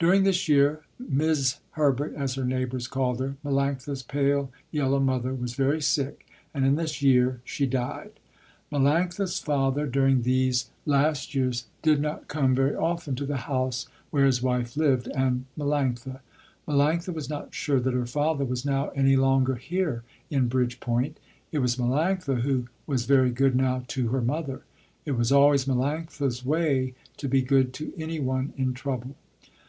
During 0.00 0.24
this 0.24 0.48
year 0.48 0.80
'Mis' 0.98 1.58
Herbert 1.72 2.14
as 2.16 2.34
her 2.34 2.44
neighbors 2.44 2.88
called 2.88 3.20
her, 3.20 3.36
Melanctha's 3.44 4.02
pale 4.02 4.50
yellow 4.72 4.98
mother 4.98 5.32
was 5.34 5.54
very 5.54 5.80
sick, 5.80 6.26
and 6.54 6.64
in 6.64 6.74
this 6.74 7.02
year 7.02 7.40
she 7.44 7.66
died. 7.66 8.18
Melanctha's 8.72 9.38
father 9.38 9.86
during 9.86 10.22
these 10.22 10.70
last 10.86 11.34
years 11.34 11.66
did 11.82 12.00
not 12.00 12.28
come 12.28 12.54
very 12.54 12.74
often 12.74 13.14
to 13.16 13.26
the 13.26 13.36
house 13.46 13.86
where 14.10 14.24
his 14.24 14.42
wife 14.42 14.74
lived 14.76 15.06
and 15.08 15.44
Melanctha. 15.56 16.20
Melanctha 16.66 17.14
was 17.14 17.28
not 17.28 17.54
sure 17.54 17.78
that 17.78 17.94
her 17.94 18.06
father 18.06 18.46
was 18.46 18.64
now 18.64 18.88
any 18.88 19.14
longer 19.16 19.54
here 19.56 20.02
in 20.30 20.48
Bridgepoint. 20.48 21.18
It 21.52 21.58
was 21.58 21.76
Melanctha 21.76 22.40
who 22.40 22.68
was 22.86 23.04
very 23.04 23.30
good 23.30 23.54
now 23.54 23.84
to 23.88 24.08
her 24.08 24.22
mother. 24.22 24.62
It 25.04 25.12
was 25.12 25.30
always 25.30 25.66
Melanctha's 25.66 26.44
way 26.44 26.94
to 27.18 27.28
be 27.28 27.42
good 27.42 27.72
to 27.74 27.92
any 27.98 28.18
one 28.18 28.54
in 28.56 28.72
trouble. 28.72 29.14